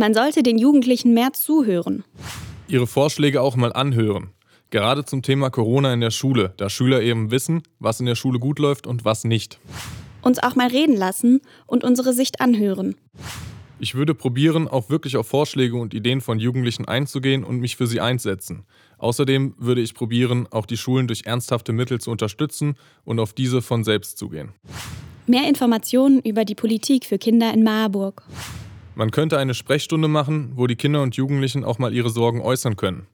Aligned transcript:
Man 0.00 0.14
sollte 0.14 0.42
den 0.42 0.56
Jugendlichen 0.56 1.12
mehr 1.12 1.34
zuhören. 1.34 2.04
Ihre 2.68 2.86
Vorschläge 2.86 3.42
auch 3.42 3.54
mal 3.54 3.70
anhören. 3.70 4.30
Gerade 4.70 5.04
zum 5.04 5.20
Thema 5.20 5.50
Corona 5.50 5.92
in 5.92 6.00
der 6.00 6.10
Schule, 6.10 6.54
da 6.56 6.70
Schüler 6.70 7.02
eben 7.02 7.30
wissen, 7.30 7.62
was 7.80 8.00
in 8.00 8.06
der 8.06 8.14
Schule 8.14 8.38
gut 8.38 8.58
läuft 8.58 8.86
und 8.86 9.04
was 9.04 9.24
nicht. 9.24 9.58
Uns 10.22 10.38
auch 10.42 10.54
mal 10.54 10.68
reden 10.68 10.96
lassen 10.96 11.42
und 11.66 11.84
unsere 11.84 12.14
Sicht 12.14 12.40
anhören. 12.40 12.94
Ich 13.78 13.94
würde 13.94 14.14
probieren, 14.14 14.68
auch 14.68 14.88
wirklich 14.88 15.18
auf 15.18 15.26
Vorschläge 15.26 15.76
und 15.76 15.92
Ideen 15.92 16.22
von 16.22 16.38
Jugendlichen 16.38 16.88
einzugehen 16.88 17.44
und 17.44 17.60
mich 17.60 17.76
für 17.76 17.86
sie 17.86 18.00
einsetzen. 18.00 18.64
Außerdem 18.96 19.54
würde 19.58 19.82
ich 19.82 19.92
probieren, 19.92 20.48
auch 20.50 20.64
die 20.64 20.78
Schulen 20.78 21.08
durch 21.08 21.26
ernsthafte 21.26 21.74
Mittel 21.74 22.00
zu 22.00 22.10
unterstützen 22.10 22.76
und 23.04 23.20
auf 23.20 23.34
diese 23.34 23.60
von 23.60 23.84
selbst 23.84 24.16
zugehen. 24.16 24.54
Mehr 25.26 25.46
Informationen 25.46 26.20
über 26.20 26.46
die 26.46 26.54
Politik 26.54 27.04
für 27.04 27.18
Kinder 27.18 27.52
in 27.52 27.62
Marburg. 27.64 28.22
Man 29.00 29.12
könnte 29.12 29.38
eine 29.38 29.54
Sprechstunde 29.54 30.08
machen, 30.08 30.52
wo 30.56 30.66
die 30.66 30.76
Kinder 30.76 31.00
und 31.00 31.16
Jugendlichen 31.16 31.64
auch 31.64 31.78
mal 31.78 31.94
ihre 31.94 32.10
Sorgen 32.10 32.42
äußern 32.42 32.76
können. 32.76 33.06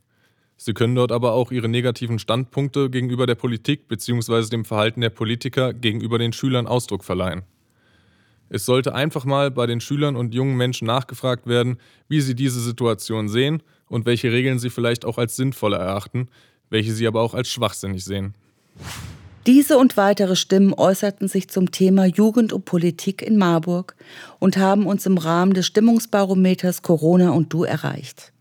Sie 0.57 0.75
können 0.75 0.97
dort 0.97 1.13
aber 1.13 1.31
auch 1.31 1.53
ihre 1.53 1.69
negativen 1.69 2.19
Standpunkte 2.19 2.91
gegenüber 2.91 3.25
der 3.25 3.37
Politik 3.37 3.87
bzw. 3.87 4.49
dem 4.49 4.65
Verhalten 4.65 5.01
der 5.01 5.11
Politiker 5.11 5.73
gegenüber 5.73 6.19
den 6.19 6.33
Schülern 6.33 6.67
Ausdruck 6.67 7.05
verleihen. 7.05 7.43
Es 8.49 8.67
sollte 8.67 8.97
einfach 8.97 9.25
mal 9.25 9.53
bei 9.53 9.69
den 9.69 9.81
Schülern 9.81 10.17
und 10.17 10.35
jungen 10.35 10.57
Menschen 10.57 10.89
nachgefragt 10.89 11.47
werden, 11.47 11.79
wie 12.09 12.21
sie 12.21 12.35
diese 12.35 12.61
Situation 12.61 13.29
sehen 13.29 13.63
und 13.87 14.07
welche 14.07 14.33
Regeln 14.33 14.59
sie 14.59 14.71
vielleicht 14.71 15.05
auch 15.05 15.19
als 15.19 15.37
sinnvoll 15.37 15.75
erachten, 15.75 16.27
welche 16.69 16.91
sie 16.95 17.07
aber 17.07 17.21
auch 17.21 17.33
als 17.35 17.49
schwachsinnig 17.49 18.05
sehen. 18.05 18.35
Diese 19.47 19.79
und 19.79 19.97
weitere 19.97 20.35
Stimmen 20.35 20.75
äußerten 20.75 21.29
sich 21.29 21.47
zum 21.49 21.71
Thema 21.71 22.05
Jugend 22.05 22.53
und 22.53 22.65
Politik 22.65 23.23
in 23.23 23.37
Marburg 23.37 23.95
und 24.41 24.57
haben 24.57 24.87
uns 24.87 25.07
im 25.07 25.19
Rahmen 25.19 25.55
des 25.55 25.67
Stimmungsbarometers 25.67 26.83
Corona 26.83 27.31
und 27.31 27.53
Du 27.53 27.63
erreicht. 27.63 28.33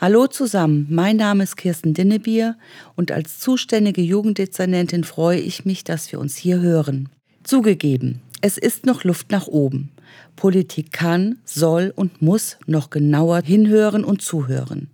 Hallo 0.00 0.26
zusammen, 0.26 0.88
mein 0.90 1.18
Name 1.18 1.44
ist 1.44 1.56
Kirsten 1.56 1.94
Dinnebier 1.94 2.56
und 2.96 3.12
als 3.12 3.38
zuständige 3.38 4.02
Jugenddezernentin 4.02 5.04
freue 5.04 5.38
ich 5.38 5.64
mich, 5.64 5.84
dass 5.84 6.10
wir 6.10 6.18
uns 6.18 6.34
hier 6.34 6.58
hören. 6.60 7.08
Zugegeben, 7.44 8.20
es 8.40 8.58
ist 8.58 8.86
noch 8.86 9.04
Luft 9.04 9.30
nach 9.30 9.46
oben. 9.46 9.92
Politik 10.34 10.90
kann, 10.90 11.38
soll 11.44 11.92
und 11.94 12.22
muss 12.22 12.56
noch 12.66 12.90
genauer 12.90 13.42
hinhören 13.42 14.02
und 14.02 14.20
zuhören. 14.20 14.88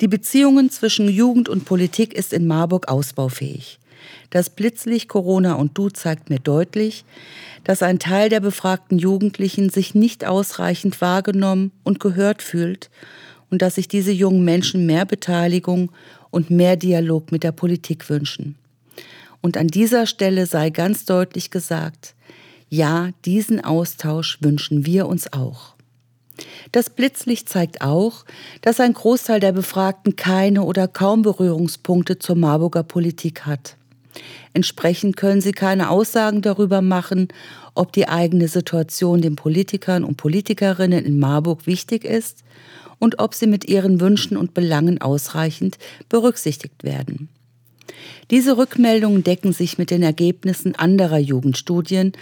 Die 0.00 0.08
Beziehungen 0.08 0.70
zwischen 0.70 1.06
Jugend 1.10 1.50
und 1.50 1.66
Politik 1.66 2.14
ist 2.14 2.32
in 2.32 2.46
Marburg 2.46 2.88
ausbaufähig. 2.88 3.78
Das 4.30 4.50
Blitzlicht 4.50 5.08
Corona 5.08 5.54
und 5.54 5.76
Du 5.76 5.88
zeigt 5.88 6.30
mir 6.30 6.38
deutlich, 6.38 7.04
dass 7.64 7.82
ein 7.82 7.98
Teil 7.98 8.28
der 8.28 8.40
befragten 8.40 8.98
Jugendlichen 8.98 9.70
sich 9.70 9.94
nicht 9.94 10.24
ausreichend 10.24 11.00
wahrgenommen 11.00 11.72
und 11.84 12.00
gehört 12.00 12.42
fühlt 12.42 12.90
und 13.50 13.62
dass 13.62 13.74
sich 13.74 13.88
diese 13.88 14.12
jungen 14.12 14.44
Menschen 14.44 14.86
mehr 14.86 15.04
Beteiligung 15.04 15.92
und 16.30 16.50
mehr 16.50 16.76
Dialog 16.76 17.32
mit 17.32 17.42
der 17.42 17.52
Politik 17.52 18.08
wünschen. 18.08 18.56
Und 19.40 19.56
an 19.56 19.68
dieser 19.68 20.06
Stelle 20.06 20.46
sei 20.46 20.70
ganz 20.70 21.04
deutlich 21.04 21.50
gesagt, 21.50 22.14
ja, 22.68 23.10
diesen 23.24 23.62
Austausch 23.64 24.38
wünschen 24.40 24.86
wir 24.86 25.06
uns 25.06 25.32
auch. 25.32 25.74
Das 26.72 26.88
Blitzlicht 26.88 27.48
zeigt 27.48 27.82
auch, 27.82 28.24
dass 28.62 28.80
ein 28.80 28.94
Großteil 28.94 29.40
der 29.40 29.52
Befragten 29.52 30.16
keine 30.16 30.62
oder 30.62 30.88
kaum 30.88 31.22
Berührungspunkte 31.22 32.18
zur 32.18 32.36
Marburger 32.36 32.82
Politik 32.82 33.44
hat. 33.44 33.76
Entsprechend 34.52 35.16
können 35.16 35.40
sie 35.40 35.52
keine 35.52 35.90
Aussagen 35.90 36.42
darüber 36.42 36.82
machen, 36.82 37.28
ob 37.74 37.92
die 37.92 38.08
eigene 38.08 38.48
Situation 38.48 39.22
den 39.22 39.36
Politikern 39.36 40.04
und 40.04 40.16
Politikerinnen 40.16 41.04
in 41.04 41.18
Marburg 41.18 41.66
wichtig 41.66 42.04
ist 42.04 42.44
und 42.98 43.18
ob 43.18 43.34
sie 43.34 43.46
mit 43.46 43.66
ihren 43.66 44.00
Wünschen 44.00 44.36
und 44.36 44.54
Belangen 44.54 45.00
ausreichend 45.00 45.78
berücksichtigt 46.08 46.84
werden. 46.84 47.28
Diese 48.30 48.56
Rückmeldungen 48.56 49.24
decken 49.24 49.52
sich 49.52 49.78
mit 49.78 49.90
den 49.90 50.02
Ergebnissen 50.02 50.76
anderer 50.76 51.18
Jugendstudien 51.18 52.12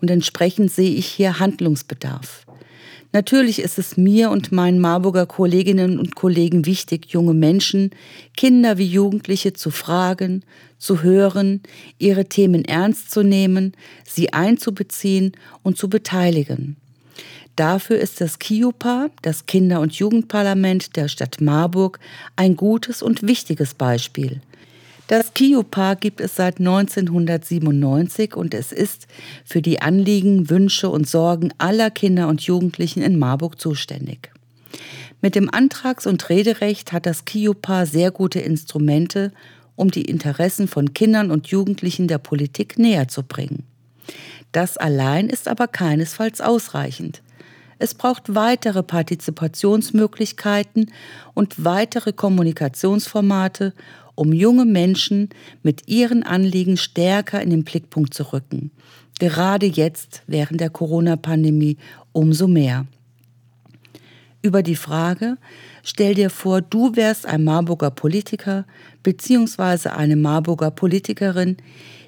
und 0.00 0.10
entsprechend 0.10 0.70
sehe 0.70 0.94
ich 0.94 1.06
hier 1.06 1.38
Handlungsbedarf. 1.38 2.46
Natürlich 3.12 3.60
ist 3.60 3.78
es 3.78 3.96
mir 3.96 4.30
und 4.30 4.52
meinen 4.52 4.80
Marburger 4.80 5.24
Kolleginnen 5.24 5.98
und 5.98 6.14
Kollegen 6.14 6.66
wichtig, 6.66 7.06
junge 7.06 7.32
Menschen, 7.32 7.90
Kinder 8.36 8.76
wie 8.76 8.86
Jugendliche 8.86 9.54
zu 9.54 9.70
fragen, 9.70 10.44
zu 10.76 11.02
hören, 11.02 11.62
ihre 11.98 12.26
Themen 12.26 12.66
ernst 12.66 13.10
zu 13.10 13.22
nehmen, 13.22 13.72
sie 14.04 14.32
einzubeziehen 14.34 15.32
und 15.62 15.78
zu 15.78 15.88
beteiligen. 15.88 16.76
Dafür 17.56 17.98
ist 17.98 18.20
das 18.20 18.38
KIUPA, 18.38 19.08
das 19.22 19.46
Kinder- 19.46 19.80
und 19.80 19.94
Jugendparlament 19.94 20.94
der 20.94 21.08
Stadt 21.08 21.40
Marburg, 21.40 21.98
ein 22.36 22.56
gutes 22.56 23.02
und 23.02 23.26
wichtiges 23.26 23.74
Beispiel. 23.74 24.40
Das 25.08 25.32
KIUPA 25.32 25.94
gibt 25.94 26.20
es 26.20 26.36
seit 26.36 26.58
1997 26.58 28.36
und 28.36 28.52
es 28.52 28.72
ist 28.72 29.06
für 29.42 29.62
die 29.62 29.80
Anliegen, 29.80 30.50
Wünsche 30.50 30.90
und 30.90 31.08
Sorgen 31.08 31.50
aller 31.56 31.90
Kinder 31.90 32.28
und 32.28 32.42
Jugendlichen 32.42 33.02
in 33.02 33.18
Marburg 33.18 33.58
zuständig. 33.58 34.30
Mit 35.22 35.34
dem 35.34 35.48
Antrags- 35.48 36.06
und 36.06 36.28
Rederecht 36.28 36.92
hat 36.92 37.06
das 37.06 37.24
KIUPA 37.24 37.86
sehr 37.86 38.10
gute 38.10 38.40
Instrumente, 38.40 39.32
um 39.76 39.90
die 39.90 40.02
Interessen 40.02 40.68
von 40.68 40.92
Kindern 40.92 41.30
und 41.30 41.46
Jugendlichen 41.46 42.06
der 42.06 42.18
Politik 42.18 42.78
näher 42.78 43.08
zu 43.08 43.22
bringen. 43.22 43.64
Das 44.52 44.76
allein 44.76 45.30
ist 45.30 45.48
aber 45.48 45.68
keinesfalls 45.68 46.42
ausreichend. 46.42 47.22
Es 47.78 47.94
braucht 47.94 48.34
weitere 48.34 48.82
Partizipationsmöglichkeiten 48.82 50.92
und 51.32 51.64
weitere 51.64 52.12
Kommunikationsformate, 52.12 53.72
um 54.18 54.32
junge 54.32 54.64
Menschen 54.64 55.28
mit 55.62 55.88
ihren 55.88 56.22
Anliegen 56.22 56.76
stärker 56.76 57.40
in 57.40 57.50
den 57.50 57.64
Blickpunkt 57.64 58.12
zu 58.12 58.32
rücken. 58.32 58.72
Gerade 59.20 59.66
jetzt, 59.66 60.22
während 60.26 60.60
der 60.60 60.70
Corona-Pandemie, 60.70 61.76
umso 62.12 62.48
mehr. 62.48 62.86
Über 64.42 64.62
die 64.62 64.76
Frage, 64.76 65.36
stell 65.82 66.14
dir 66.14 66.30
vor, 66.30 66.60
du 66.60 66.94
wärst 66.96 67.26
ein 67.26 67.44
Marburger 67.44 67.90
Politiker 67.90 68.66
bzw. 69.02 69.90
eine 69.90 70.16
Marburger 70.16 70.70
Politikerin, 70.70 71.56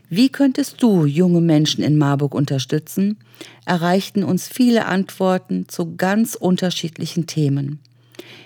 wie 0.09 0.28
könntest 0.28 0.82
du 0.82 1.06
junge 1.06 1.41
Menschen 1.41 1.84
in 1.84 1.97
Marburg 1.97 2.34
unterstützen? 2.34 3.19
erreichten 3.65 4.25
uns 4.25 4.48
viele 4.48 4.87
Antworten 4.87 5.69
zu 5.69 5.94
ganz 5.97 6.34
unterschiedlichen 6.34 7.28
Themen. 7.28 7.78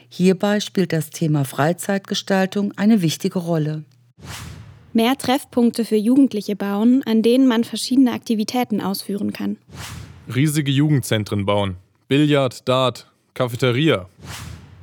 Hierbei 0.09 0.61
spielt 0.61 0.93
das 0.93 1.11
Thema 1.11 1.45
Freizeitgestaltung 1.45 2.73
eine 2.77 3.03
wichtige 3.03 3.39
Rolle. 3.39 3.85
Mehr 4.93 5.17
Treffpunkte 5.17 5.85
für 5.85 5.97
Jugendliche 5.97 6.55
bauen, 6.55 7.03
an 7.05 7.23
denen 7.23 7.49
man 7.49 7.65
verschiedene 7.65 8.13
Aktivitäten 8.13 8.81
ausführen 8.81 9.33
kann. 9.33 9.57
Riesige 10.33 10.71
Jugendzentren 10.71 11.45
bauen. 11.45 11.77
Billard, 12.07 12.69
Dart, 12.69 13.11
Cafeteria. 13.35 14.09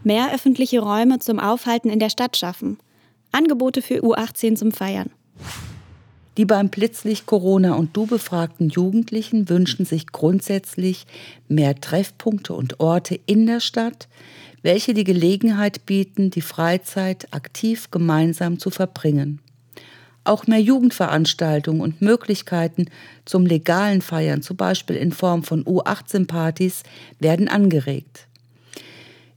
Mehr 0.03 0.33
öffentliche 0.33 0.81
Räume 0.81 1.19
zum 1.19 1.39
Aufhalten 1.39 1.89
in 1.89 1.99
der 1.99 2.09
Stadt 2.09 2.35
schaffen. 2.35 2.77
Angebote 3.31 3.81
für 3.81 4.03
U18 4.03 4.55
zum 4.55 4.71
Feiern. 4.71 5.11
Die 6.37 6.45
beim 6.45 6.69
Blitzlicht 6.69 7.25
Corona 7.25 7.75
und 7.75 7.95
Du 7.95 8.05
befragten 8.05 8.69
Jugendlichen 8.69 9.49
wünschen 9.49 9.85
sich 9.85 10.07
grundsätzlich 10.07 11.05
mehr 11.47 11.75
Treffpunkte 11.75 12.53
und 12.53 12.79
Orte 12.79 13.19
in 13.25 13.45
der 13.45 13.59
Stadt, 13.59 14.07
welche 14.61 14.93
die 14.93 15.03
Gelegenheit 15.03 15.85
bieten, 15.85 16.29
die 16.29 16.41
Freizeit 16.41 17.27
aktiv 17.31 17.89
gemeinsam 17.91 18.59
zu 18.59 18.69
verbringen. 18.69 19.39
Auch 20.23 20.45
mehr 20.45 20.61
Jugendveranstaltungen 20.61 21.81
und 21.81 22.01
Möglichkeiten 22.01 22.85
zum 23.25 23.45
legalen 23.45 24.01
Feiern, 24.01 24.43
zum 24.43 24.55
Beispiel 24.55 24.95
in 24.95 25.11
Form 25.11 25.43
von 25.43 25.65
U18-Partys, 25.65 26.83
werden 27.19 27.47
angeregt. 27.47 28.27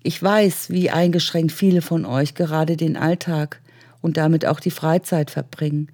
Ich 0.03 0.23
weiß, 0.23 0.69
wie 0.69 0.91
eingeschränkt 0.91 1.53
viele 1.53 1.81
von 1.81 2.05
euch 2.05 2.35
gerade 2.35 2.77
den 2.77 2.99
Alltag 2.99 3.63
und 4.03 4.19
damit 4.19 4.45
auch 4.45 4.61
die 4.61 4.71
Freizeit 4.71 5.31
verbringen. 5.31 5.89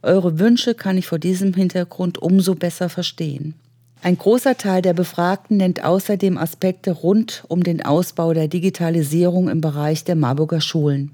Eure 0.00 0.38
Wünsche 0.38 0.74
kann 0.74 0.96
ich 0.96 1.06
vor 1.06 1.18
diesem 1.18 1.52
Hintergrund 1.52 2.16
umso 2.16 2.54
besser 2.54 2.88
verstehen. 2.88 3.54
Ein 4.02 4.16
großer 4.16 4.56
Teil 4.56 4.80
der 4.80 4.94
Befragten 4.94 5.58
nennt 5.58 5.84
außerdem 5.84 6.38
Aspekte 6.38 6.92
rund 6.92 7.44
um 7.48 7.62
den 7.62 7.84
Ausbau 7.84 8.32
der 8.32 8.48
Digitalisierung 8.48 9.50
im 9.50 9.60
Bereich 9.60 10.04
der 10.04 10.16
Marburger 10.16 10.62
Schulen. 10.62 11.10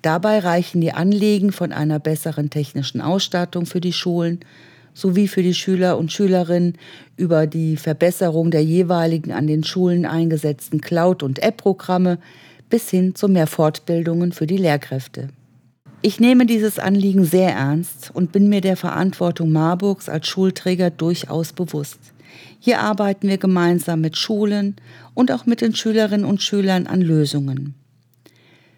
Dabei 0.00 0.38
reichen 0.38 0.80
die 0.80 0.92
Anliegen 0.92 1.50
von 1.50 1.72
einer 1.72 1.98
besseren 1.98 2.50
technischen 2.50 3.00
Ausstattung 3.00 3.66
für 3.66 3.80
die 3.80 3.92
Schulen 3.92 4.40
sowie 4.96 5.26
für 5.26 5.42
die 5.42 5.54
Schüler 5.54 5.98
und 5.98 6.12
Schülerinnen 6.12 6.78
über 7.16 7.48
die 7.48 7.76
Verbesserung 7.76 8.52
der 8.52 8.62
jeweiligen 8.62 9.32
an 9.32 9.48
den 9.48 9.64
Schulen 9.64 10.06
eingesetzten 10.06 10.80
Cloud- 10.80 11.24
und 11.24 11.42
App-Programme 11.42 12.18
bis 12.70 12.90
hin 12.90 13.16
zu 13.16 13.26
mehr 13.26 13.48
Fortbildungen 13.48 14.30
für 14.30 14.46
die 14.46 14.56
Lehrkräfte. 14.56 15.30
Ich 16.06 16.20
nehme 16.20 16.44
dieses 16.44 16.78
Anliegen 16.78 17.24
sehr 17.24 17.54
ernst 17.54 18.10
und 18.12 18.30
bin 18.30 18.50
mir 18.50 18.60
der 18.60 18.76
Verantwortung 18.76 19.52
Marburgs 19.52 20.10
als 20.10 20.28
Schulträger 20.28 20.90
durchaus 20.90 21.54
bewusst. 21.54 21.98
Hier 22.60 22.80
arbeiten 22.80 23.26
wir 23.26 23.38
gemeinsam 23.38 24.02
mit 24.02 24.18
Schulen 24.18 24.76
und 25.14 25.32
auch 25.32 25.46
mit 25.46 25.62
den 25.62 25.74
Schülerinnen 25.74 26.26
und 26.26 26.42
Schülern 26.42 26.86
an 26.86 27.00
Lösungen. 27.00 27.74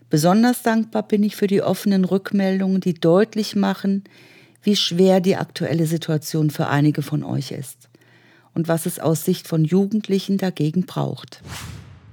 Besonders 0.08 0.62
dankbar 0.62 1.02
bin 1.02 1.25
ich 1.25 1.34
für 1.34 1.49
die 1.49 1.62
offenen 1.62 2.05
Rückmeldungen, 2.05 2.81
die 2.81 2.94
deutlich 2.94 3.56
machen, 3.56 4.05
wie 4.62 4.76
schwer 4.76 5.19
die 5.19 5.34
aktuelle 5.34 5.87
Situation 5.87 6.50
für 6.50 6.69
einige 6.69 7.02
von 7.02 7.25
euch 7.25 7.50
ist 7.50 7.88
und 8.55 8.69
was 8.69 8.87
es 8.87 9.00
aus 9.00 9.25
Sicht 9.25 9.49
von 9.49 9.64
Jugendlichen 9.64 10.38
dagegen 10.38 10.87
braucht. 10.87 11.43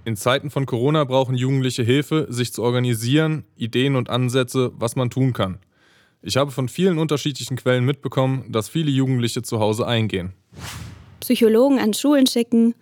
In 0.06 0.18
Zeiten 0.18 0.50
von 0.50 0.66
Corona 0.66 1.06
brauchen 1.06 1.36
Jugendliche 1.36 1.84
Hilfe, 1.84 2.28
sich 2.30 2.52
zu 2.52 2.62
organisieren, 2.62 3.46
Ideen 3.56 3.96
und 3.96 4.10
Ansätze, 4.10 4.74
was 4.76 4.98
man 4.98 5.10
tun 5.10 5.32
kann. 5.32 5.60
Ich 6.22 6.36
habe 6.36 6.52
von 6.52 6.68
vielen 6.68 6.98
unterschiedlichen 6.98 7.56
Quellen 7.56 7.86
mitbekommen, 7.86 8.46
dass 8.50 8.68
viele 8.68 8.92
Jugendliche 8.92 9.44
zu 9.44 9.60
Hause 9.60 9.88
eingehen. 9.88 10.34
Psychologen 11.22 11.80
an 11.80 11.94
Schulen 11.94 12.28
schicken, 12.28 12.76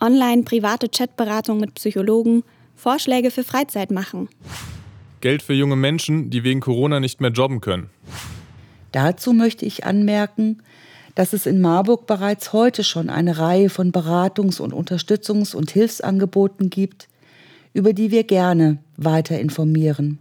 online 0.00 0.42
private 0.42 0.88
Chatberatung 0.88 1.60
mit 1.60 1.74
Psychologen, 1.74 2.42
Vorschläge 2.74 3.30
für 3.30 3.44
Freizeit 3.44 3.92
machen. 3.92 4.28
Geld 5.20 5.42
für 5.42 5.54
junge 5.54 5.76
Menschen, 5.76 6.30
die 6.30 6.42
wegen 6.42 6.60
Corona 6.60 6.98
nicht 6.98 7.20
mehr 7.20 7.30
jobben 7.30 7.60
können. 7.60 7.90
Dazu 8.90 9.32
möchte 9.32 9.64
ich 9.64 9.84
anmerken, 9.84 10.62
dass 11.16 11.32
es 11.32 11.46
in 11.46 11.60
Marburg 11.60 12.06
bereits 12.06 12.52
heute 12.52 12.84
schon 12.84 13.10
eine 13.10 13.38
Reihe 13.38 13.70
von 13.70 13.90
Beratungs- 13.90 14.60
und 14.60 14.72
Unterstützungs- 14.72 15.56
und 15.56 15.72
Hilfsangeboten 15.72 16.70
gibt, 16.70 17.08
über 17.72 17.92
die 17.92 18.12
wir 18.12 18.22
gerne 18.22 18.78
weiter 18.96 19.40
informieren. 19.40 20.18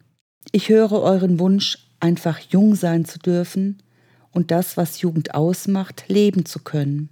Ich 0.53 0.69
höre 0.69 1.01
euren 1.01 1.41
Wunsch, 1.41 1.79
einfach 2.01 2.39
jung 2.39 2.75
sein 2.75 3.07
zu 3.07 3.19
dürfen 3.19 3.79
und 4.31 4.51
das, 4.51 4.77
was 4.77 5.01
Jugend 5.01 5.35
ausmacht, 5.35 6.05
leben 6.09 6.45
zu 6.45 6.59
können. 6.59 7.09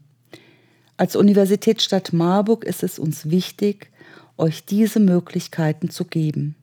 Als 0.99 1.15
Universitätsstadt 1.15 2.13
Marburg 2.13 2.65
ist 2.65 2.83
es 2.83 2.99
uns 2.99 3.29
wichtig, 3.31 3.91
euch 4.39 4.65
diese 4.65 5.01
Möglichkeiten 5.01 5.91
zu 5.91 6.05
geben. 6.05 6.57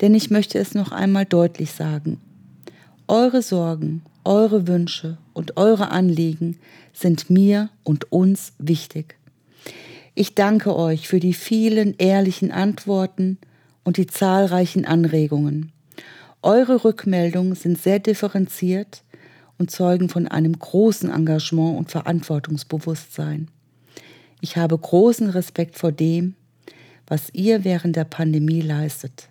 Denn 0.00 0.14
ich 0.14 0.30
möchte 0.30 0.58
es 0.58 0.74
noch 0.74 0.92
einmal 0.92 1.24
deutlich 1.24 1.72
sagen. 1.72 2.20
Eure 3.08 3.42
Sorgen, 3.42 4.02
eure 4.24 4.68
Wünsche 4.68 5.18
und 5.32 5.56
eure 5.56 5.90
Anliegen 5.90 6.58
sind 6.92 7.30
mir 7.30 7.70
und 7.82 8.12
uns 8.12 8.52
wichtig. 8.58 9.16
Ich 10.14 10.34
danke 10.34 10.76
euch 10.76 11.08
für 11.08 11.20
die 11.20 11.34
vielen 11.34 11.94
ehrlichen 11.98 12.50
Antworten 12.50 13.38
und 13.84 13.96
die 13.96 14.06
zahlreichen 14.06 14.84
Anregungen. 14.84 15.72
Eure 16.42 16.84
Rückmeldungen 16.84 17.54
sind 17.54 17.78
sehr 17.80 17.98
differenziert 17.98 19.02
und 19.58 19.70
zeugen 19.70 20.08
von 20.08 20.28
einem 20.28 20.58
großen 20.58 21.10
Engagement 21.10 21.78
und 21.78 21.90
Verantwortungsbewusstsein. 21.90 23.48
Ich 24.40 24.56
habe 24.56 24.76
großen 24.76 25.30
Respekt 25.30 25.78
vor 25.78 25.92
dem, 25.92 26.34
was 27.06 27.30
ihr 27.32 27.64
während 27.64 27.96
der 27.96 28.04
Pandemie 28.04 28.60
leistet. 28.60 29.28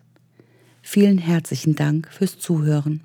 Vielen 0.82 1.18
herzlichen 1.18 1.76
Dank 1.76 2.08
fürs 2.12 2.40
Zuhören. 2.40 3.02